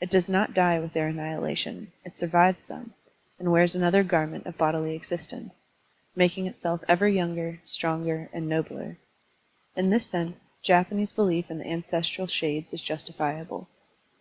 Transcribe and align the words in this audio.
It 0.00 0.10
does 0.12 0.28
not 0.28 0.54
die 0.54 0.78
with 0.78 0.92
their 0.92 1.08
annihilation, 1.08 1.90
it 2.04 2.16
survives 2.16 2.68
them, 2.68 2.94
and 3.36 3.50
wears 3.50 3.74
another 3.74 4.04
garment 4.04 4.46
of 4.46 4.56
bodily 4.56 4.94
existence, 4.94 5.54
making 6.14 6.46
itself 6.46 6.84
ever 6.86 7.08
yotinger, 7.10 7.58
stronger, 7.64 8.30
and 8.32 8.48
nobler. 8.48 8.96
In 9.74 9.90
this 9.90 10.06
sense, 10.06 10.36
Japanese 10.62 11.10
belief 11.10 11.50
in 11.50 11.58
the 11.58 11.66
ancestral 11.66 12.28
shades 12.28 12.72
is 12.72 12.80
justifiable. 12.80 13.66